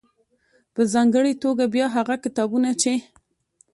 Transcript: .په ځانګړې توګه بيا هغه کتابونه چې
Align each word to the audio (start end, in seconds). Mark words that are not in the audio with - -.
.په 0.73 0.81
ځانګړې 0.93 1.33
توګه 1.43 1.65
بيا 1.73 1.87
هغه 1.95 2.15
کتابونه 2.23 2.69
چې 2.81 2.93